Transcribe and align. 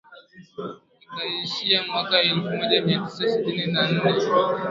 ikaishia 1.05 1.83
mwaka 1.83 2.21
elfu 2.21 2.47
moja 2.49 2.81
mia 2.81 2.99
tisa 2.99 3.29
sitini 3.29 3.71
na 3.71 3.91
nne 3.91 4.13